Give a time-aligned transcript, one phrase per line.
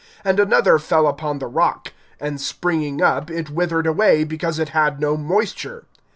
[0.25, 4.99] (6)And another fell upon the rock; and springing up, it withered away, because it had
[4.99, 5.85] no moisture.